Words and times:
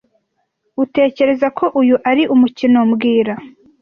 Utekereza 0.83 1.47
ko 1.57 1.65
uyu 1.81 1.95
ari 2.09 2.23
umukino 2.33 2.79
mbwira 2.89 3.33